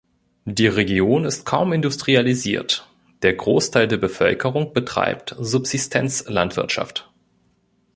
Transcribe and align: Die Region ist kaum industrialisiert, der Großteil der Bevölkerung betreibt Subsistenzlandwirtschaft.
Die 0.45 0.65
Region 0.65 1.25
ist 1.25 1.45
kaum 1.45 1.73
industrialisiert, 1.73 2.89
der 3.21 3.35
Großteil 3.35 3.87
der 3.87 3.97
Bevölkerung 3.97 4.73
betreibt 4.73 5.35
Subsistenzlandwirtschaft. 5.37 7.13